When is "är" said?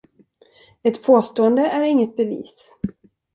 1.67-1.83